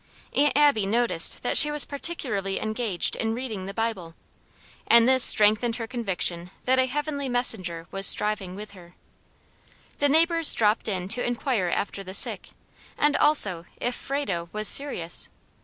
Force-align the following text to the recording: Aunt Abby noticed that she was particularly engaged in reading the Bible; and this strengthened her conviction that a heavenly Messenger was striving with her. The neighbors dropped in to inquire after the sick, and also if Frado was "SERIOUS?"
Aunt 0.33 0.53
Abby 0.57 0.87
noticed 0.87 1.43
that 1.43 1.59
she 1.59 1.69
was 1.69 1.85
particularly 1.85 2.59
engaged 2.59 3.15
in 3.17 3.35
reading 3.35 3.67
the 3.67 3.71
Bible; 3.71 4.15
and 4.87 5.07
this 5.07 5.23
strengthened 5.23 5.75
her 5.75 5.85
conviction 5.85 6.49
that 6.65 6.79
a 6.79 6.87
heavenly 6.87 7.29
Messenger 7.29 7.85
was 7.91 8.07
striving 8.07 8.55
with 8.55 8.71
her. 8.71 8.95
The 9.99 10.09
neighbors 10.09 10.55
dropped 10.55 10.87
in 10.87 11.07
to 11.09 11.23
inquire 11.23 11.67
after 11.69 12.01
the 12.03 12.15
sick, 12.15 12.49
and 12.97 13.15
also 13.17 13.65
if 13.79 13.93
Frado 13.93 14.49
was 14.51 14.67
"SERIOUS?" 14.69 15.29